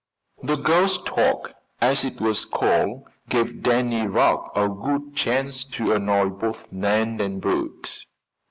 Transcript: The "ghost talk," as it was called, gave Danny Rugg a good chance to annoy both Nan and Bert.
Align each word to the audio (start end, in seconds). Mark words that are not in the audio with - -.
The 0.41 0.55
"ghost 0.55 1.05
talk," 1.05 1.51
as 1.79 2.03
it 2.03 2.19
was 2.19 2.43
called, 2.45 3.03
gave 3.29 3.61
Danny 3.61 4.07
Rugg 4.07 4.49
a 4.55 4.67
good 4.67 5.15
chance 5.15 5.63
to 5.75 5.91
annoy 5.93 6.29
both 6.29 6.71
Nan 6.71 7.21
and 7.21 7.39
Bert. 7.39 8.07